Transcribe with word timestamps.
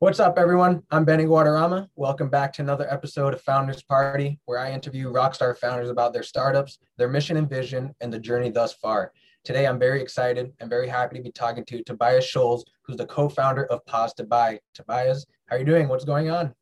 What's 0.00 0.18
up, 0.18 0.38
everyone? 0.40 0.82
I'm 0.90 1.04
Benny 1.04 1.24
Guadarrama. 1.24 1.88
Welcome 1.94 2.28
back 2.28 2.52
to 2.54 2.62
another 2.62 2.92
episode 2.92 3.32
of 3.32 3.40
Founders 3.42 3.80
Party, 3.84 4.40
where 4.44 4.58
I 4.58 4.72
interview 4.72 5.08
rockstar 5.08 5.56
founders 5.56 5.88
about 5.88 6.12
their 6.12 6.24
startups, 6.24 6.78
their 6.98 7.06
mission 7.06 7.36
and 7.36 7.48
vision, 7.48 7.94
and 8.00 8.12
the 8.12 8.18
journey 8.18 8.50
thus 8.50 8.72
far. 8.72 9.12
Today, 9.44 9.68
I'm 9.68 9.78
very 9.78 10.02
excited 10.02 10.52
and 10.58 10.68
very 10.68 10.88
happy 10.88 11.16
to 11.16 11.22
be 11.22 11.30
talking 11.30 11.64
to 11.66 11.84
Tobias 11.84 12.26
Schulz, 12.26 12.64
who's 12.82 12.96
the 12.96 13.06
co-founder 13.06 13.66
of 13.66 13.86
Pause 13.86 14.14
to 14.14 14.24
Buy. 14.24 14.58
Tobias, 14.74 15.26
how 15.46 15.54
are 15.54 15.58
you 15.60 15.64
doing? 15.64 15.86
What's 15.86 16.04
going 16.04 16.28
on? 16.28 16.52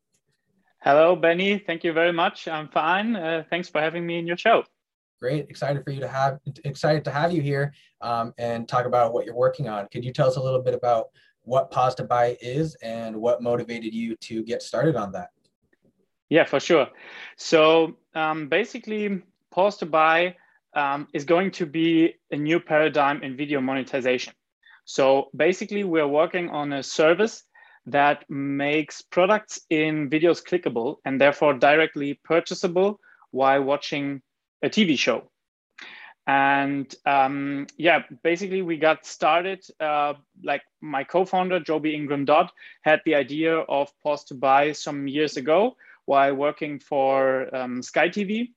Hello, 0.83 1.15
Benny. 1.15 1.57
Thank 1.57 1.83
you 1.83 1.91
very 1.91 2.13
much. 2.13 2.47
I'm 2.47 2.69
fine. 2.69 3.15
Uh, 3.15 3.45
thanks 3.49 3.67
for 3.67 3.81
having 3.81 4.05
me 4.05 4.19
in 4.19 4.27
your 4.27 4.37
show. 4.37 4.63
Great. 5.19 5.49
Excited 5.49 5.83
for 5.83 5.89
you 5.89 6.01
to 6.01 6.07
have 6.07 6.37
excited 6.65 7.03
to 7.05 7.09
have 7.09 7.31
you 7.31 7.41
here 7.41 7.73
um, 8.01 8.33
and 8.37 8.67
talk 8.67 8.85
about 8.85 9.11
what 9.11 9.25
you're 9.25 9.33
working 9.33 9.69
on. 9.69 9.87
Could 9.87 10.05
you 10.05 10.13
tell 10.13 10.27
us 10.27 10.35
a 10.35 10.43
little 10.43 10.61
bit 10.61 10.75
about 10.75 11.07
what 11.43 11.71
Pause 11.71 11.95
to 11.95 12.03
Buy 12.03 12.37
is 12.41 12.75
and 12.75 13.15
what 13.15 13.41
motivated 13.41 13.93
you 13.93 14.15
to 14.17 14.43
get 14.43 14.61
started 14.61 14.95
on 14.95 15.11
that. 15.11 15.29
Yeah, 16.29 16.45
for 16.45 16.59
sure. 16.59 16.87
So 17.37 17.97
um, 18.15 18.47
basically, 18.47 19.21
Pause 19.51 19.77
to 19.77 19.85
Buy 19.85 20.35
um, 20.73 21.07
is 21.13 21.25
going 21.25 21.51
to 21.51 21.65
be 21.65 22.15
a 22.31 22.37
new 22.37 22.59
paradigm 22.59 23.21
in 23.23 23.37
video 23.37 23.61
monetization. 23.61 24.33
So 24.85 25.29
basically, 25.35 25.83
we're 25.83 26.07
working 26.07 26.49
on 26.49 26.73
a 26.73 26.83
service 26.83 27.43
that 27.85 28.23
makes 28.29 29.01
products 29.01 29.59
in 29.69 30.09
videos 30.09 30.41
clickable 30.43 30.97
and 31.05 31.19
therefore 31.19 31.53
directly 31.53 32.19
purchasable 32.23 32.99
while 33.31 33.61
watching 33.61 34.21
a 34.63 34.69
TV 34.69 34.97
show. 34.97 35.29
And 36.25 36.93
um, 37.05 37.67
yeah, 37.77 38.03
basically 38.23 38.61
we 38.61 38.77
got 38.77 39.05
started, 39.05 39.65
uh, 39.79 40.13
like 40.43 40.61
my 40.81 41.03
co-founder, 41.03 41.59
Joby 41.59 41.93
Ingram 41.93 42.25
Dodd, 42.25 42.49
had 42.81 43.01
the 43.05 43.15
idea 43.15 43.57
of 43.57 43.91
Pause 44.01 44.25
to 44.25 44.33
Buy 44.35 44.71
some 44.71 45.07
years 45.07 45.35
ago 45.35 45.75
while 46.05 46.33
working 46.33 46.79
for 46.79 47.53
um, 47.55 47.81
Sky 47.81 48.09
TV. 48.09 48.51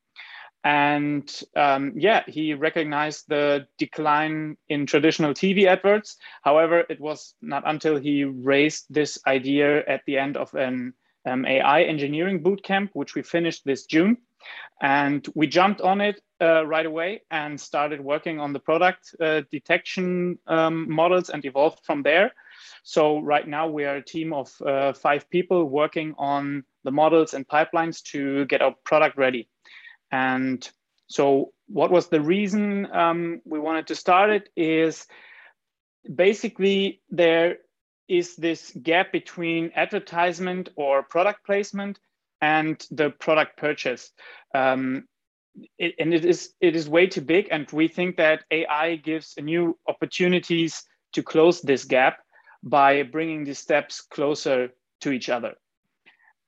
And 0.63 1.31
um, 1.55 1.93
yeah, 1.97 2.23
he 2.27 2.55
recognized 2.55 3.27
the 3.29 3.67
decline 3.79 4.57
in 4.69 4.87
traditional 4.87 5.33
TV 5.33 5.67
adverts. 5.67 6.17
However, 6.43 6.85
it 6.89 7.01
was 7.01 7.35
not 7.41 7.63
until 7.67 7.97
he 7.97 8.25
raised 8.25 8.87
this 8.91 9.19
idea 9.27 9.87
at 9.87 10.03
the 10.07 10.19
end 10.19 10.37
of 10.37 10.53
an 10.55 10.93
um, 11.25 11.47
AI 11.47 11.83
engineering 11.83 12.43
bootcamp, 12.43 12.91
which 12.95 13.15
we 13.15 13.23
finished 13.23 13.65
this 13.65 13.87
June. 13.87 14.19
And 14.81 15.27
we 15.35 15.47
jumped 15.47 15.81
on 15.81 16.01
it 16.01 16.21
uh, 16.41 16.67
right 16.67 16.85
away 16.85 17.23
and 17.31 17.59
started 17.59 18.01
working 18.01 18.41
on 18.41 18.53
the 18.53 18.59
product 18.59 19.15
uh, 19.21 19.43
detection 19.51 20.39
um, 20.47 20.91
models 20.91 21.31
and 21.31 21.45
evolved 21.45 21.81
from 21.85 22.03
there. 22.03 22.33
So 22.83 23.21
right 23.21 23.47
now 23.47 23.69
we 23.69 23.85
are 23.85 23.97
a 23.97 24.05
team 24.05 24.33
of 24.33 24.53
uh, 24.61 24.93
five 24.93 25.31
people 25.31 25.65
working 25.65 26.15
on 26.19 26.65
the 26.85 26.91
models 26.91 27.35
and 27.35 27.49
pipelines 27.49 28.03
to 28.13 28.45
get 28.47 28.63
our 28.63 28.75
product 28.85 29.17
ready. 29.17 29.49
And 30.11 30.69
so 31.09 31.53
what 31.69 31.91
was 31.91 32.09
the 32.09 32.21
reason 32.21 32.87
um, 32.93 33.41
we 33.45 33.59
wanted 33.59 33.89
to 33.89 33.95
start 33.95 34.31
it 34.31 34.49
is 34.57 35.07
basically 36.15 37.01
there 37.11 37.59
is 38.09 38.37
this 38.37 38.73
gap 38.83 39.11
between 39.11 39.73
advertisement 39.75 40.69
or 40.77 41.03
product 41.03 41.45
placement 41.45 41.99
and 42.41 42.85
the 42.91 43.11
product 43.11 43.57
purchase. 43.57 44.13
Um, 44.55 45.05
it, 45.79 45.95
and 45.99 46.13
it 46.13 46.25
is 46.25 46.53
it 46.61 46.77
is 46.77 46.89
way 46.89 47.07
too 47.07 47.23
big, 47.23 47.49
and 47.51 47.71
we 47.73 47.89
think 47.89 48.17
that 48.17 48.45
AI 48.51 48.97
gives 48.97 49.35
new 49.41 49.79
opportunities 49.89 50.83
to 51.13 51.23
close 51.23 51.63
this 51.63 51.85
gap 51.85 52.19
by 52.63 53.03
bringing 53.03 53.45
these 53.45 53.59
steps 53.59 54.03
closer 54.03 54.71
to 55.01 55.13
each 55.13 55.29
other. 55.31 55.55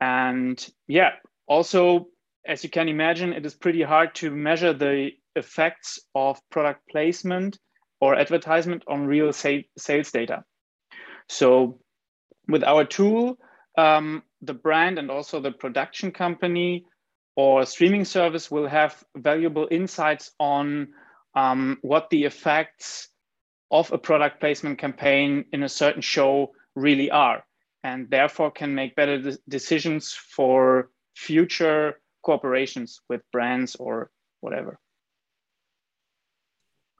And 0.00 0.64
yeah, 0.86 1.12
also 1.47 2.08
as 2.48 2.64
you 2.64 2.70
can 2.70 2.89
imagine, 2.89 3.33
it 3.33 3.45
is 3.45 3.55
pretty 3.55 3.83
hard 3.83 4.14
to 4.17 4.30
measure 4.30 4.73
the 4.73 5.11
effects 5.36 6.01
of 6.14 6.41
product 6.51 6.80
placement 6.91 7.58
or 8.01 8.14
advertisement 8.17 8.83
on 8.89 9.07
real 9.07 9.33
sales 9.33 10.11
data. 10.11 10.45
So 11.29 11.79
with 12.48 12.64
our 12.64 12.85
tool, 12.85 13.39
um, 13.78 14.24
the 14.42 14.55
brand 14.55 14.98
and 14.98 15.08
also 15.11 15.40
the 15.40 15.52
production 15.52 16.11
company 16.11 16.84
or 17.36 17.64
streaming 17.64 18.05
service 18.05 18.50
will 18.50 18.66
have 18.66 19.05
valuable 19.16 19.68
insights 19.70 20.33
on 20.40 20.89
um, 21.36 21.78
what 21.83 22.11
the 22.11 22.24
effects 22.24 23.08
of 23.70 23.92
a 23.92 23.98
product 23.98 24.40
placement 24.40 24.78
campaign 24.78 25.44
in 25.52 25.62
a 25.62 25.68
certain 25.68 26.02
show 26.02 26.50
really 26.74 27.08
are, 27.12 27.44
and 27.84 28.11
therefore 28.11 28.50
can 28.50 28.74
make 28.74 28.96
better 28.96 29.22
de 29.22 29.38
decisions 29.48 30.12
for 30.12 30.90
future 31.14 32.00
cooperations 32.27 32.98
with 33.08 33.20
brands 33.30 33.77
or 33.77 34.11
whatever. 34.40 34.80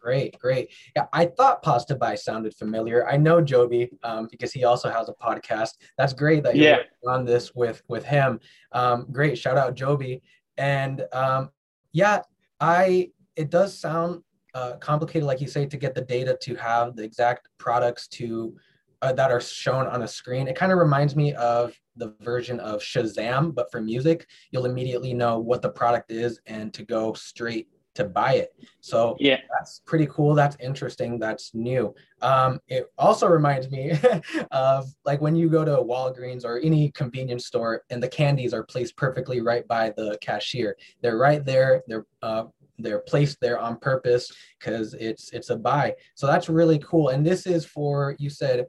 Great, 0.01 0.39
great. 0.39 0.71
Yeah, 0.95 1.07
I 1.13 1.27
thought 1.27 1.63
Pause 1.63 1.95
by 1.99 2.15
sounded 2.15 2.55
familiar. 2.55 3.07
I 3.09 3.17
know 3.17 3.41
Joby 3.41 3.91
um, 4.03 4.29
because 4.31 4.53
he 4.53 4.65
also 4.65 4.91
has 4.91 5.09
a 5.09 5.13
podcast. 5.15 5.73
That's 5.97 6.13
great 6.13 6.45
that 6.45 6.57
you're 6.57 6.79
yeah. 6.79 6.83
on 7.07 7.25
this 7.25 7.55
with 7.55 7.83
with 7.89 8.05
him. 8.05 8.41
Um, 8.73 9.07
great, 9.11 9.37
shout 9.37 9.59
out 9.59 9.75
Joby. 9.75 10.23
And 10.57 11.05
um, 11.13 11.51
yeah, 11.93 12.23
I 12.61 13.11
it 13.37 13.51
does 13.51 13.79
sound 13.79 14.23
uh, 14.55 14.77
complicated, 14.77 15.27
like 15.27 15.41
you 15.41 15.49
say, 15.49 15.67
to 15.67 15.77
get 15.77 15.95
the 15.95 16.01
data 16.03 16.39
to 16.43 16.55
have 16.57 16.97
the 16.97 17.03
exact 17.03 17.49
products 17.59 18.09
to 18.09 18.57
uh, 19.03 19.13
that 19.13 19.31
are 19.31 19.41
shown 19.41 19.87
on 19.87 20.03
a 20.03 20.09
screen. 20.09 20.49
It 20.49 20.57
kind 20.57 20.73
of 20.73 20.79
reminds 20.79 21.15
me 21.15 21.35
of 21.35 21.79
the 21.97 22.15
version 22.21 22.61
of 22.61 22.81
Shazam, 22.81 23.55
but 23.55 23.71
for 23.71 23.81
music, 23.81 24.27
you'll 24.51 24.67
immediately 24.67 25.15
know 25.15 25.39
what 25.39 25.63
the 25.63 25.69
product 25.69 26.11
is 26.11 26.41
and 26.47 26.73
to 26.75 26.83
go 26.85 27.13
straight 27.13 27.69
to 27.99 28.05
buy 28.05 28.35
it. 28.35 28.55
So 28.81 29.17
yeah, 29.19 29.41
that's 29.51 29.83
pretty 29.85 30.07
cool. 30.07 30.37
That's 30.37 30.57
interesting. 30.61 31.19
That's 31.19 31.53
new. 31.53 31.93
Um, 32.23 32.61
it 32.69 32.87
also 32.97 33.27
reminds 33.27 33.71
me 33.71 33.93
of 34.53 34.87
like 35.05 35.21
when 35.21 35.35
you 35.35 35.49
go 35.49 35.65
to 35.65 35.73
Walgreens 35.73 36.45
or 36.45 36.59
any 36.61 36.93
convenience 36.93 37.47
store 37.47 37.83
and 37.91 38.01
the 38.01 38.09
candies 38.09 38.55
are 38.55 38.63
placed 38.63 38.97
perfectly 38.97 39.41
right 39.41 39.67
by 39.67 39.91
the 39.97 40.17
cashier. 40.21 40.77
They're 41.03 41.19
right 41.19 41.45
there. 41.45 41.83
They're 41.89 42.07
uh, 42.23 42.45
they're 42.79 43.01
placed 43.01 43.41
there 43.41 43.59
on 43.59 43.79
purpose 43.79 44.33
because 44.59 44.95
it's 44.95 45.33
it's 45.33 45.51
a 45.51 45.57
buy. 45.57 45.95
So 46.15 46.29
that's 46.29 46.49
really 46.49 46.79
cool. 46.79 47.09
And 47.09 47.27
this 47.27 47.47
is 47.47 47.65
for 47.65 48.15
you 48.21 48.31
said 48.31 48.67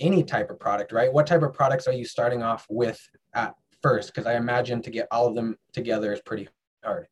any 0.00 0.22
type 0.22 0.50
of 0.50 0.60
product, 0.60 0.92
right? 0.92 1.10
What 1.10 1.26
type 1.26 1.42
of 1.42 1.54
products 1.54 1.86
are 1.86 1.94
you 1.94 2.04
starting 2.04 2.42
off 2.42 2.66
with 2.68 3.00
at 3.34 3.54
first? 3.82 4.14
Because 4.14 4.26
I 4.26 4.36
imagine 4.36 4.82
to 4.82 4.90
get 4.90 5.08
all 5.10 5.26
of 5.26 5.34
them 5.34 5.56
together 5.72 6.12
is 6.12 6.20
pretty 6.20 6.48
hard. 6.84 7.06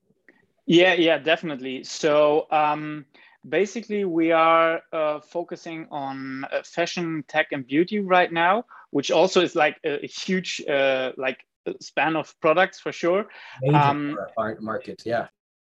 Yeah, 0.69 0.93
yeah, 0.93 1.17
definitely. 1.17 1.83
So 1.85 2.47
um, 2.51 3.07
basically, 3.49 4.05
we 4.05 4.33
are 4.33 4.83
uh, 4.93 5.21
focusing 5.21 5.89
on 5.91 6.45
uh, 6.45 6.63
fashion, 6.63 7.25
tech, 7.27 7.53
and 7.53 7.67
beauty 7.67 8.01
right 8.01 8.31
now, 8.31 8.67
which 8.91 9.11
also 9.11 9.41
is 9.41 9.57
like 9.57 9.79
a, 9.83 10.05
a 10.05 10.07
huge 10.07 10.63
uh, 10.69 11.13
like 11.17 11.39
span 11.81 12.17
of 12.17 12.39
products 12.41 12.79
for 12.81 12.93
sure. 12.93 13.29
Major 13.63 13.79
um, 13.79 14.19
markets, 14.61 15.07
yeah. 15.07 15.29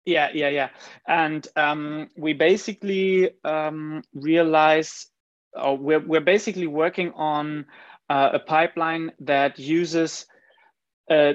Yeah, 0.04 0.28
yeah, 0.34 0.48
yeah. 0.50 0.68
And 1.08 1.48
um, 1.56 2.10
we 2.14 2.34
basically 2.34 3.30
um, 3.44 4.02
realize, 4.12 5.06
or 5.54 5.78
we're, 5.78 6.00
we're 6.06 6.20
basically 6.20 6.66
working 6.66 7.12
on 7.12 7.64
uh, 8.10 8.30
a 8.34 8.40
pipeline 8.40 9.12
that 9.20 9.58
uses 9.58 10.26
uh, 11.10 11.32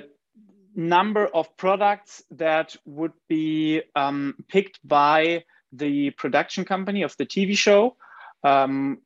number 0.78 1.26
of 1.26 1.58
products 1.58 2.24
that 2.32 2.76
would 2.86 3.12
be 3.28 3.82
um, 3.96 4.36
picked 4.48 4.80
by 4.88 5.44
the 5.74 6.12
production 6.12 6.64
company 6.64 7.02
of 7.02 7.18
the 7.18 7.26
TV 7.26 7.58
show 7.58 7.98
um, 8.44 9.00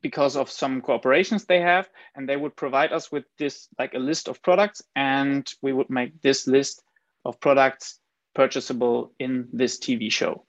because 0.00 0.36
of 0.36 0.48
some 0.50 0.80
cooperations 0.80 1.46
they 1.46 1.60
have, 1.60 1.88
and 2.14 2.28
they 2.28 2.36
would 2.36 2.54
provide 2.54 2.92
us 2.92 3.10
with 3.10 3.24
this 3.38 3.68
like 3.78 3.94
a 3.94 3.98
list 3.98 4.28
of 4.28 4.40
products, 4.40 4.82
and 4.94 5.52
we 5.60 5.72
would 5.72 5.90
make 5.90 6.22
this 6.22 6.46
list 6.46 6.82
of 7.24 7.40
products 7.40 7.98
purchasable 8.34 9.12
in 9.18 9.48
this 9.52 9.78
TV 9.78 10.10
show. 10.10 10.44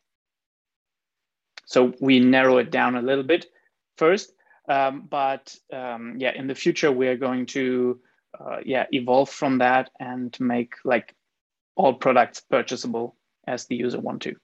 So 1.65 1.94
we 2.00 2.19
narrow 2.19 2.59
it 2.59 2.69
down 2.69 2.95
a 2.95 3.01
little 3.01 3.23
bit 3.23 3.47
first, 3.97 4.31
um, 4.69 5.07
but 5.09 5.56
um, 5.73 6.15
yeah, 6.19 6.33
in 6.35 6.45
the 6.47 6.56
future 6.56 6.91
we 6.91 7.07
are 7.07 7.18
going 7.18 7.47
to 7.47 8.00
uh, 8.39 8.57
yeah 8.65 8.85
evolve 8.91 9.29
from 9.29 9.57
that 9.59 9.89
and 10.00 10.38
make 10.39 10.74
like 10.83 11.15
all 11.75 11.94
products 11.94 12.41
purchasable 12.41 13.15
as 13.45 13.65
the 13.65 13.75
user 13.75 14.00
want 14.00 14.21
to. 14.24 14.35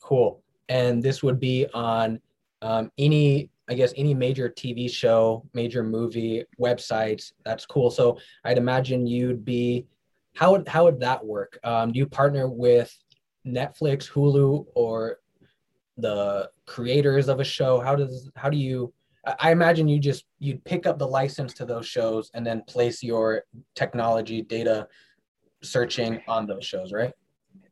Cool. 0.00 0.42
And 0.68 1.02
this 1.02 1.22
would 1.22 1.40
be 1.40 1.66
on 1.72 2.20
um, 2.60 2.90
any 2.98 3.50
i 3.70 3.74
guess 3.74 3.92
any 3.96 4.14
major 4.14 4.48
tv 4.48 4.90
show 4.90 5.44
major 5.54 5.82
movie 5.82 6.44
websites. 6.60 7.32
That's 7.44 7.66
cool. 7.66 7.90
So 7.90 8.18
i'd 8.44 8.58
imagine 8.58 9.06
you'd 9.06 9.44
be 9.44 9.86
how 10.34 10.52
would 10.52 10.68
how 10.68 10.84
would 10.84 11.00
that 11.00 11.24
work? 11.24 11.58
Um, 11.64 11.92
do 11.92 11.98
you 11.98 12.06
partner 12.06 12.48
with 12.48 12.96
netflix 13.46 14.10
hulu 14.10 14.66
or 14.74 15.18
the 15.96 16.50
creators 16.66 17.28
of 17.28 17.40
a 17.40 17.44
show? 17.44 17.80
How 17.80 17.94
does 17.96 18.30
how 18.36 18.50
do 18.50 18.56
you 18.56 18.92
I 19.38 19.52
imagine 19.52 19.88
you 19.88 19.98
just 19.98 20.24
you'd 20.38 20.64
pick 20.64 20.86
up 20.86 20.98
the 20.98 21.06
license 21.06 21.54
to 21.54 21.64
those 21.64 21.86
shows 21.86 22.30
and 22.34 22.46
then 22.46 22.62
place 22.62 23.02
your 23.02 23.44
technology 23.74 24.42
data 24.42 24.88
searching 25.62 26.22
on 26.28 26.46
those 26.46 26.64
shows, 26.64 26.92
right? 26.92 27.12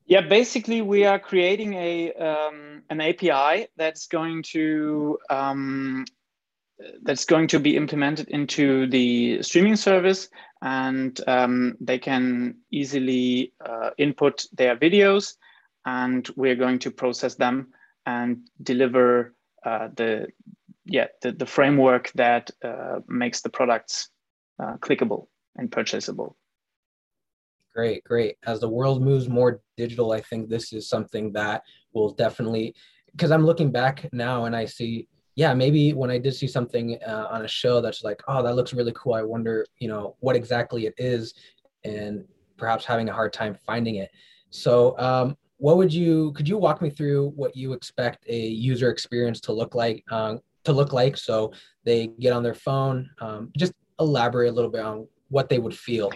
Yeah, 0.06 0.20
basically 0.20 0.82
we 0.82 1.04
are 1.04 1.18
creating 1.18 1.74
a 1.74 2.12
um, 2.12 2.82
an 2.90 3.00
API 3.00 3.68
that's 3.76 4.06
going 4.06 4.42
to 4.54 5.18
um, 5.30 6.04
that's 7.02 7.24
going 7.24 7.48
to 7.48 7.58
be 7.60 7.76
implemented 7.76 8.28
into 8.28 8.86
the 8.88 9.42
streaming 9.42 9.76
service, 9.76 10.28
and 10.62 11.20
um, 11.26 11.76
they 11.80 11.98
can 11.98 12.58
easily 12.70 13.52
uh, 13.64 13.90
input 13.98 14.46
their 14.52 14.76
videos, 14.76 15.34
and 15.84 16.28
we're 16.36 16.56
going 16.56 16.78
to 16.80 16.90
process 16.90 17.34
them 17.34 17.68
and 18.04 18.48
deliver 18.62 19.34
uh, 19.64 19.88
the 19.96 20.28
yeah 20.86 21.06
the, 21.22 21.32
the 21.32 21.46
framework 21.46 22.10
that 22.14 22.50
uh, 22.64 23.00
makes 23.08 23.42
the 23.42 23.50
products 23.50 24.08
uh, 24.62 24.76
clickable 24.78 25.26
and 25.56 25.70
purchasable. 25.70 26.36
Great, 27.74 28.02
great. 28.04 28.36
As 28.46 28.60
the 28.60 28.68
world 28.68 29.02
moves 29.02 29.28
more 29.28 29.60
digital, 29.76 30.12
I 30.12 30.22
think 30.22 30.48
this 30.48 30.72
is 30.72 30.88
something 30.88 31.32
that 31.32 31.62
will 31.92 32.10
definitely 32.10 32.74
because 33.12 33.30
I'm 33.30 33.44
looking 33.44 33.70
back 33.70 34.08
now 34.12 34.44
and 34.44 34.56
I 34.56 34.64
see 34.64 35.08
yeah, 35.36 35.52
maybe 35.52 35.92
when 35.92 36.10
I 36.10 36.16
did 36.16 36.34
see 36.34 36.48
something 36.48 36.98
uh, 37.06 37.28
on 37.30 37.44
a 37.44 37.48
show 37.48 37.82
that's 37.82 38.02
like, 38.02 38.22
oh, 38.26 38.42
that 38.42 38.56
looks 38.56 38.72
really 38.72 38.92
cool. 38.96 39.12
I 39.12 39.22
wonder, 39.22 39.66
you 39.78 39.86
know, 39.86 40.16
what 40.20 40.34
exactly 40.34 40.86
it 40.86 40.94
is, 40.96 41.34
and 41.84 42.24
perhaps 42.56 42.86
having 42.86 43.10
a 43.10 43.12
hard 43.12 43.34
time 43.34 43.54
finding 43.66 43.96
it. 43.96 44.10
So, 44.48 44.98
um, 44.98 45.36
what 45.58 45.76
would 45.76 45.92
you? 45.92 46.32
Could 46.32 46.48
you 46.48 46.56
walk 46.56 46.80
me 46.80 46.88
through 46.88 47.32
what 47.36 47.54
you 47.54 47.74
expect 47.74 48.24
a 48.28 48.36
user 48.36 48.90
experience 48.90 49.40
to 49.42 49.52
look 49.52 49.74
like? 49.74 50.02
Uh, 50.10 50.36
to 50.66 50.72
look 50.72 50.92
like, 50.92 51.16
so 51.16 51.52
they 51.84 52.08
get 52.20 52.32
on 52.32 52.42
their 52.42 52.54
phone. 52.54 53.10
Um, 53.20 53.50
just 53.56 53.72
elaborate 53.98 54.50
a 54.50 54.52
little 54.52 54.70
bit 54.70 54.82
on 54.82 55.08
what 55.28 55.48
they 55.48 55.58
would 55.58 55.76
feel. 55.76 56.12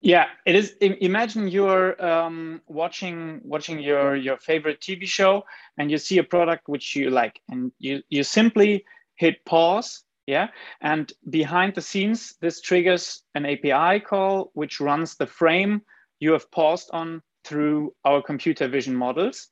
Yeah, 0.00 0.26
it 0.46 0.54
is. 0.54 0.76
Imagine 0.80 1.48
you're 1.48 2.00
um, 2.04 2.62
watching 2.68 3.40
watching 3.42 3.80
your 3.80 4.14
your 4.14 4.36
favorite 4.36 4.80
TV 4.80 5.06
show, 5.06 5.42
and 5.76 5.90
you 5.90 5.98
see 5.98 6.18
a 6.18 6.24
product 6.24 6.68
which 6.68 6.94
you 6.94 7.10
like, 7.10 7.40
and 7.48 7.72
you 7.78 8.02
you 8.08 8.22
simply 8.22 8.84
hit 9.16 9.44
pause. 9.44 10.04
Yeah, 10.26 10.48
and 10.82 11.10
behind 11.30 11.74
the 11.74 11.82
scenes, 11.82 12.36
this 12.40 12.60
triggers 12.60 13.22
an 13.34 13.46
API 13.46 14.00
call 14.00 14.50
which 14.52 14.78
runs 14.78 15.16
the 15.16 15.26
frame 15.26 15.80
you 16.20 16.32
have 16.32 16.50
paused 16.50 16.90
on 16.92 17.22
through 17.44 17.94
our 18.04 18.22
computer 18.22 18.68
vision 18.68 18.94
models, 18.94 19.48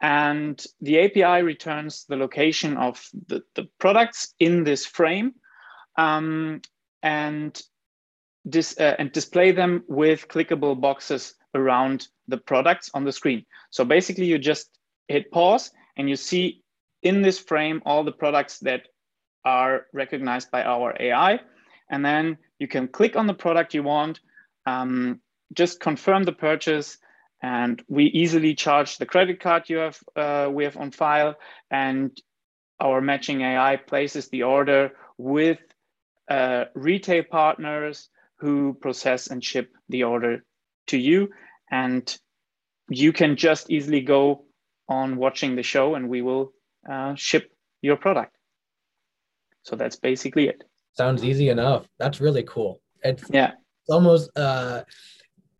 and 0.00 0.64
the 0.80 1.00
API 1.00 1.42
returns 1.42 2.04
the 2.06 2.16
location 2.16 2.76
of 2.76 3.06
the, 3.26 3.42
the 3.54 3.68
products 3.78 4.34
in 4.38 4.64
this 4.64 4.86
frame, 4.86 5.34
um, 5.96 6.62
and 7.02 7.60
dis, 8.48 8.78
uh, 8.78 8.96
and 8.98 9.12
display 9.12 9.52
them 9.52 9.84
with 9.88 10.28
clickable 10.28 10.80
boxes 10.80 11.34
around 11.54 12.08
the 12.28 12.38
products 12.38 12.90
on 12.94 13.04
the 13.04 13.12
screen. 13.12 13.44
So 13.70 13.84
basically 13.84 14.26
you 14.26 14.38
just 14.38 14.70
hit 15.08 15.30
pause 15.30 15.70
and 15.96 16.08
you 16.08 16.16
see 16.16 16.62
in 17.02 17.22
this 17.22 17.38
frame 17.38 17.82
all 17.84 18.04
the 18.04 18.12
products 18.12 18.58
that 18.60 18.88
are 19.44 19.86
recognized 19.92 20.50
by 20.50 20.62
our 20.62 20.94
AI. 21.00 21.40
And 21.90 22.04
then 22.04 22.38
you 22.58 22.68
can 22.68 22.88
click 22.88 23.16
on 23.16 23.26
the 23.26 23.34
product 23.34 23.74
you 23.74 23.82
want, 23.82 24.20
um, 24.66 25.20
just 25.52 25.80
confirm 25.80 26.22
the 26.22 26.32
purchase, 26.32 26.98
and 27.42 27.82
we 27.88 28.04
easily 28.04 28.54
charge 28.54 28.98
the 28.98 29.06
credit 29.06 29.40
card 29.40 29.68
you 29.68 29.78
have 29.78 29.98
uh, 30.16 30.48
we 30.52 30.64
have 30.64 30.76
on 30.76 30.90
file, 30.90 31.36
and 31.70 32.10
our 32.80 33.00
matching 33.00 33.42
AI 33.42 33.76
places 33.76 34.28
the 34.28 34.42
order 34.42 34.92
with 35.18 35.58
uh, 36.30 36.64
retail 36.74 37.24
partners 37.24 38.08
who 38.38 38.74
process 38.74 39.26
and 39.26 39.44
ship 39.44 39.70
the 39.88 40.04
order 40.04 40.42
to 40.86 40.96
you. 40.96 41.30
And 41.70 42.18
you 42.88 43.12
can 43.12 43.36
just 43.36 43.70
easily 43.70 44.00
go 44.00 44.44
on 44.88 45.16
watching 45.16 45.56
the 45.56 45.62
show 45.62 45.94
and 45.94 46.08
we 46.08 46.22
will 46.22 46.52
uh, 46.90 47.14
ship 47.14 47.52
your 47.82 47.96
product. 47.96 48.36
So 49.62 49.76
that's 49.76 49.96
basically 49.96 50.48
it. 50.48 50.64
Sounds 50.94 51.22
easy 51.22 51.50
enough. 51.50 51.86
That's 51.98 52.20
really 52.20 52.42
cool. 52.42 52.80
It's 53.02 53.24
yeah. 53.30 53.52
It's 53.82 53.90
almost 53.90 54.30
uh 54.36 54.84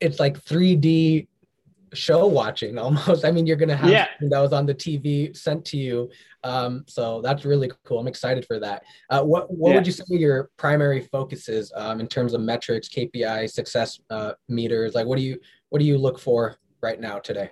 it's 0.00 0.19
like 0.19 0.43
3D 0.43 1.29
show 1.94 2.26
watching 2.26 2.78
almost. 2.84 3.25
I 3.25 3.31
mean, 3.31 3.46
you're 3.46 3.56
gonna 3.56 3.76
have 3.76 3.90
yeah. 3.90 4.06
that 4.20 4.40
was 4.40 4.52
on 4.52 4.66
the 4.66 4.75
TV 4.75 5.37
sent 5.37 5.64
to 5.66 5.76
you. 5.76 6.10
Um, 6.42 6.84
so 6.87 7.20
that's 7.20 7.44
really 7.44 7.70
cool. 7.84 7.98
I'm 7.98 8.08
excited 8.08 8.46
for 8.46 8.58
that. 8.60 8.82
Uh, 9.10 9.22
what 9.22 9.52
what 9.52 9.70
yeah. 9.70 9.75
would 9.76 9.87
you 9.87 9.92
say 9.92 10.04
your 10.08 10.50
primary 10.56 11.00
focuses 11.00 11.72
um, 11.75 12.00
in 12.00 12.06
terms 12.06 12.34
of 12.34 12.40
metrics, 12.40 12.88
KPI, 12.88 13.50
success 13.50 14.00
uh, 14.10 14.32
meters? 14.48 14.94
Like, 14.94 15.06
what 15.06 15.16
do 15.16 15.22
you 15.22 15.38
what 15.69 15.78
do 15.78 15.84
you 15.84 15.98
look 15.98 16.19
for 16.19 16.56
right 16.82 17.00
now 17.00 17.19
today? 17.19 17.50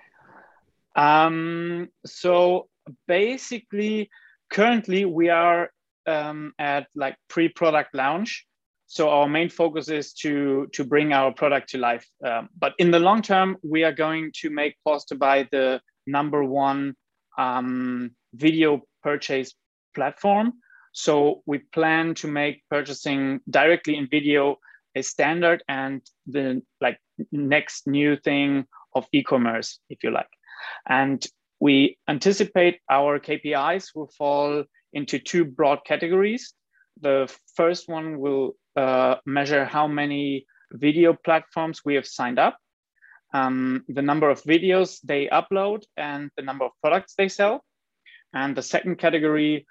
Um, 0.96 1.88
so 2.04 2.68
basically, 3.06 4.10
currently 4.50 5.04
we 5.04 5.28
are 5.28 5.70
um, 6.06 6.52
at 6.58 6.88
like 6.94 7.16
pre-product 7.28 7.94
launch. 7.94 8.46
So 8.88 9.10
our 9.10 9.28
main 9.28 9.50
focus 9.50 9.88
is 9.90 10.14
to 10.14 10.66
to 10.72 10.82
bring 10.82 11.12
our 11.12 11.32
product 11.32 11.68
to 11.70 11.78
life. 11.78 12.06
Um, 12.24 12.48
but 12.58 12.72
in 12.78 12.90
the 12.90 12.98
long 12.98 13.20
term, 13.22 13.56
we 13.62 13.84
are 13.84 13.92
going 13.92 14.32
to 14.40 14.50
make 14.50 14.76
Pause 14.84 15.04
to 15.06 15.14
Buy 15.14 15.46
the 15.52 15.80
number 16.06 16.42
one 16.42 16.94
um, 17.36 18.12
video 18.34 18.82
purchase 19.02 19.54
platform. 19.94 20.54
So 20.92 21.42
we 21.44 21.58
plan 21.58 22.14
to 22.16 22.28
make 22.28 22.62
purchasing 22.70 23.40
directly 23.48 23.96
in 23.96 24.08
video 24.10 24.56
a 24.94 25.02
standard 25.02 25.62
and 25.68 26.00
the 26.26 26.62
like 26.80 26.98
next 27.30 27.86
new 27.86 28.16
thing 28.16 28.64
of 28.94 29.06
e-commerce, 29.12 29.78
if 29.90 30.02
you 30.02 30.10
like. 30.10 30.32
And 30.88 31.24
we 31.60 31.98
anticipate 32.08 32.80
our 32.90 33.20
KPIs 33.20 33.94
will 33.94 34.10
fall 34.16 34.64
into 34.92 35.18
two 35.18 35.44
broad 35.44 35.80
categories. 35.84 36.54
The 37.00 37.32
first 37.54 37.88
one 37.88 38.18
will 38.18 38.56
uh, 38.76 39.16
measure 39.24 39.64
how 39.64 39.86
many 39.86 40.46
video 40.72 41.14
platforms 41.14 41.82
we 41.84 41.94
have 41.94 42.06
signed 42.06 42.38
up, 42.38 42.58
um, 43.32 43.84
the 43.88 44.02
number 44.02 44.30
of 44.30 44.42
videos 44.42 44.98
they 45.02 45.26
upload, 45.28 45.84
and 45.96 46.30
the 46.36 46.42
number 46.42 46.64
of 46.64 46.72
products 46.82 47.14
they 47.14 47.28
sell. 47.28 47.64
And 48.32 48.56
the 48.56 48.62
second 48.62 48.96
category 48.96 49.66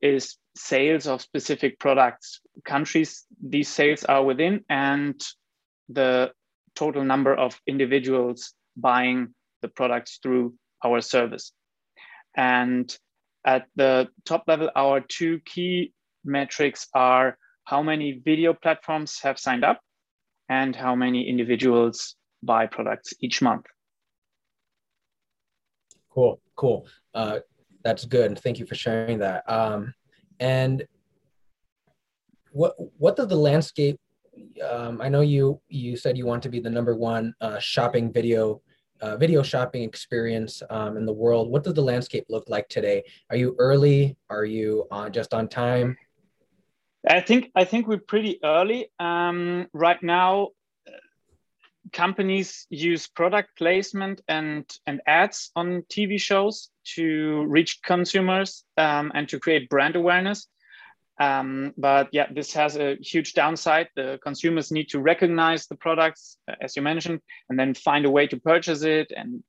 is 0.00 0.36
sales 0.56 1.06
of 1.06 1.22
specific 1.22 1.78
products, 1.78 2.40
countries 2.64 3.24
these 3.40 3.68
sales 3.68 4.04
are 4.04 4.24
within, 4.24 4.64
and 4.68 5.20
the 5.88 6.32
total 6.74 7.04
number 7.04 7.34
of 7.34 7.58
individuals 7.66 8.54
buying 8.76 9.34
the 9.62 9.68
products 9.68 10.18
through 10.22 10.54
our 10.84 11.00
service. 11.00 11.52
And 12.36 12.94
at 13.44 13.66
the 13.76 14.08
top 14.24 14.44
level, 14.46 14.70
our 14.74 15.00
two 15.00 15.40
key 15.44 15.92
metrics 16.24 16.88
are 16.94 17.36
how 17.64 17.82
many 17.82 18.20
video 18.24 18.52
platforms 18.52 19.20
have 19.22 19.38
signed 19.38 19.64
up 19.64 19.80
and 20.48 20.74
how 20.74 20.94
many 20.94 21.28
individuals 21.28 22.16
buy 22.42 22.66
products 22.66 23.14
each 23.20 23.40
month. 23.40 23.66
Cool, 26.10 26.40
cool. 26.56 26.86
Uh, 27.14 27.38
that's 27.82 28.04
good. 28.04 28.38
Thank 28.38 28.58
you 28.58 28.66
for 28.66 28.74
sharing 28.74 29.18
that. 29.20 29.48
Um, 29.50 29.94
and 30.40 30.86
what 32.50 32.74
what 32.98 33.16
does 33.16 33.28
the 33.28 33.36
landscape? 33.36 33.98
Um, 34.68 35.00
I 35.00 35.08
know 35.08 35.20
you 35.20 35.60
you 35.68 35.96
said 35.96 36.18
you 36.18 36.26
want 36.26 36.42
to 36.42 36.48
be 36.48 36.60
the 36.60 36.70
number 36.70 36.94
one 36.94 37.34
uh, 37.40 37.58
shopping 37.58 38.12
video 38.12 38.60
uh, 39.02 39.16
video 39.16 39.42
shopping 39.42 39.82
experience 39.82 40.62
um, 40.70 40.96
in 40.96 41.04
the 41.04 41.12
world. 41.12 41.50
What 41.50 41.64
does 41.64 41.74
the 41.74 41.82
landscape 41.82 42.26
look 42.28 42.48
like 42.48 42.68
today? 42.68 43.02
Are 43.30 43.36
you 43.36 43.56
early? 43.58 44.16
Are 44.30 44.44
you 44.44 44.86
on, 44.90 45.12
just 45.12 45.34
on 45.34 45.48
time? 45.48 45.96
I 47.08 47.20
think 47.20 47.50
I 47.54 47.64
think 47.64 47.88
we're 47.88 47.98
pretty 47.98 48.38
early 48.44 48.88
um, 48.98 49.66
right 49.72 50.02
now. 50.02 50.48
Companies 51.92 52.66
use 52.70 53.08
product 53.08 53.50
placement 53.58 54.20
and 54.28 54.64
and 54.86 55.00
ads 55.06 55.50
on 55.56 55.82
TV 55.90 56.20
shows 56.20 56.70
to 56.94 57.44
reach 57.48 57.80
consumers 57.82 58.64
um, 58.76 59.10
and 59.14 59.28
to 59.28 59.40
create 59.40 59.68
brand 59.68 59.96
awareness. 59.96 60.46
Um, 61.20 61.74
but 61.76 62.08
yeah, 62.12 62.26
this 62.32 62.52
has 62.54 62.76
a 62.76 62.96
huge 63.00 63.34
downside. 63.34 63.88
The 63.94 64.18
consumers 64.22 64.70
need 64.70 64.88
to 64.90 65.00
recognize 65.00 65.66
the 65.66 65.76
products, 65.76 66.38
as 66.60 66.74
you 66.74 66.82
mentioned, 66.82 67.20
and 67.50 67.58
then 67.58 67.74
find 67.74 68.06
a 68.06 68.10
way 68.10 68.26
to 68.28 68.40
purchase 68.40 68.82
it 68.82 69.12
and 69.14 69.42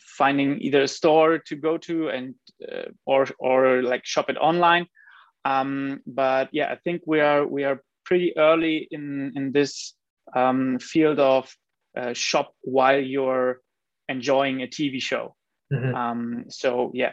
finding 0.00 0.60
either 0.60 0.82
a 0.82 0.88
store 0.88 1.38
to 1.38 1.56
go 1.56 1.78
to 1.78 2.08
and 2.08 2.34
uh, 2.66 2.88
or 3.04 3.26
or 3.38 3.82
like 3.82 4.04
shop 4.04 4.30
it 4.30 4.38
online 4.38 4.86
um, 5.44 6.00
but 6.06 6.48
yeah, 6.52 6.70
I 6.72 6.76
think 6.76 7.02
we 7.06 7.20
are 7.20 7.46
we 7.46 7.64
are 7.64 7.82
pretty 8.04 8.36
early 8.36 8.88
in 8.90 9.32
in 9.36 9.52
this 9.52 9.94
um, 10.34 10.78
field 10.78 11.18
of 11.18 11.52
uh, 11.96 12.12
shop 12.12 12.52
while 12.62 13.00
you're 13.00 13.60
enjoying 14.08 14.62
a 14.62 14.66
TV 14.66 15.00
show. 15.00 15.34
Mm-hmm. 15.72 15.94
Um, 15.94 16.44
so 16.48 16.90
yeah. 16.94 17.12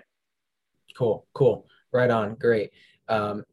Cool, 0.97 1.27
cool, 1.33 1.67
right 1.93 2.09
on, 2.09 2.35
great. 2.35 2.71
Um, 3.07 3.43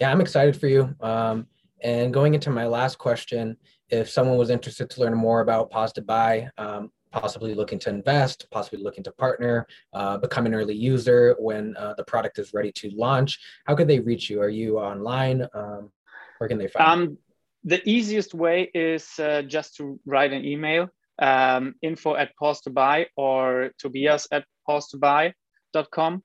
yeah, 0.00 0.10
I'm 0.10 0.20
excited 0.20 0.56
for 0.56 0.66
you. 0.66 0.94
Um, 1.00 1.46
and 1.82 2.12
going 2.12 2.34
into 2.34 2.50
my 2.50 2.66
last 2.66 2.98
question, 2.98 3.56
if 3.90 4.08
someone 4.08 4.38
was 4.38 4.50
interested 4.50 4.88
to 4.90 5.00
learn 5.00 5.14
more 5.14 5.40
about 5.40 5.70
Pause 5.70 5.94
to 5.94 6.02
Buy, 6.02 6.48
um, 6.56 6.90
possibly 7.12 7.54
looking 7.54 7.78
to 7.80 7.90
invest, 7.90 8.46
possibly 8.50 8.82
looking 8.82 9.04
to 9.04 9.12
partner, 9.12 9.66
uh, 9.92 10.16
become 10.18 10.46
an 10.46 10.54
early 10.54 10.74
user 10.74 11.34
when 11.38 11.76
uh, 11.76 11.94
the 11.96 12.04
product 12.04 12.38
is 12.38 12.54
ready 12.54 12.72
to 12.72 12.90
launch, 12.90 13.38
how 13.66 13.74
could 13.74 13.88
they 13.88 14.00
reach 14.00 14.30
you? 14.30 14.40
Are 14.40 14.48
you 14.48 14.78
online? 14.78 15.46
Um, 15.54 15.90
where 16.38 16.48
can 16.48 16.58
they 16.58 16.68
find 16.68 16.88
um, 16.88 17.02
you? 17.02 17.18
The 17.64 17.88
easiest 17.88 18.32
way 18.32 18.70
is 18.74 19.18
uh, 19.18 19.42
just 19.42 19.76
to 19.76 20.00
write 20.06 20.32
an 20.32 20.44
email, 20.44 20.88
um, 21.20 21.74
info 21.82 22.14
at 22.14 22.34
pause 22.36 22.60
to 22.62 22.70
buy 22.70 23.06
or 23.16 23.70
tobias 23.78 24.26
at 24.32 24.44
pause 24.66 24.88
to 24.88 24.96
buy.com. 24.96 26.22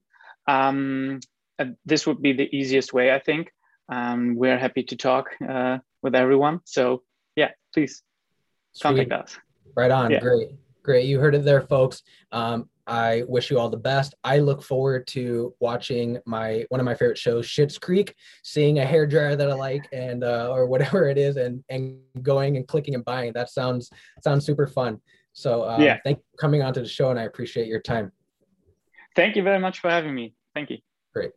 Um, 0.47 1.19
this 1.85 2.07
would 2.07 2.21
be 2.21 2.33
the 2.33 2.55
easiest 2.55 2.93
way, 2.93 3.13
I 3.13 3.19
think. 3.19 3.51
Um, 3.89 4.35
we're 4.35 4.57
happy 4.57 4.83
to 4.83 4.95
talk 4.95 5.29
uh, 5.47 5.79
with 6.01 6.15
everyone. 6.15 6.61
So 6.65 7.03
yeah, 7.35 7.51
please 7.73 8.01
Sweet. 8.73 8.83
contact 8.83 9.11
us. 9.11 9.37
Right 9.75 9.91
on. 9.91 10.11
Yeah. 10.11 10.21
Great. 10.21 10.49
Great. 10.85 11.07
You 11.07 11.19
heard 11.19 11.33
it 11.33 11.43
there, 11.43 11.61
folks. 11.61 12.03
Um, 12.31 12.69
I 12.85 13.23
wish 13.27 13.49
you 13.49 13.57
all 13.57 13.69
the 13.69 13.75
best. 13.75 14.13
I 14.23 14.37
look 14.37 14.61
forward 14.61 15.07
to 15.07 15.51
watching 15.59 16.19
my 16.27 16.63
one 16.69 16.79
of 16.79 16.85
my 16.85 16.93
favorite 16.93 17.17
shows, 17.17 17.47
Schitt's 17.47 17.79
Creek, 17.79 18.13
seeing 18.43 18.77
a 18.77 18.85
hair 18.85 19.07
dryer 19.07 19.35
that 19.35 19.49
I 19.49 19.55
like 19.55 19.87
and 19.91 20.23
uh, 20.23 20.51
or 20.51 20.67
whatever 20.67 21.09
it 21.09 21.17
is, 21.17 21.37
and 21.37 21.63
and 21.69 21.97
going 22.21 22.55
and 22.55 22.67
clicking 22.67 22.93
and 22.93 23.03
buying. 23.03 23.33
That 23.33 23.49
sounds 23.49 23.89
sounds 24.23 24.45
super 24.45 24.67
fun. 24.67 25.01
So 25.33 25.67
um, 25.67 25.81
yeah, 25.81 25.97
thank 26.05 26.19
you 26.19 26.23
for 26.33 26.37
coming 26.37 26.61
onto 26.61 26.81
the 26.81 26.87
show, 26.87 27.09
and 27.09 27.19
I 27.19 27.23
appreciate 27.23 27.65
your 27.65 27.81
time. 27.81 28.11
Thank 29.15 29.35
you 29.35 29.41
very 29.41 29.59
much 29.59 29.79
for 29.79 29.89
having 29.89 30.13
me. 30.13 30.35
Thank 30.53 30.69
you. 30.69 30.77
Great. 31.15 31.31